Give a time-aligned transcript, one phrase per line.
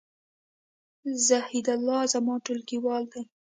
[1.27, 3.21] زاهیدالله زما ټولګیوال دی